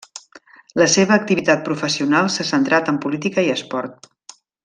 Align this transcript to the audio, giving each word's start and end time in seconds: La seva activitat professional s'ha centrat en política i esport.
La 0.81 0.87
seva 0.93 1.13
activitat 1.23 1.61
professional 1.67 2.31
s'ha 2.37 2.47
centrat 2.53 2.91
en 2.95 2.99
política 3.05 3.45
i 3.49 3.53
esport. 3.59 4.13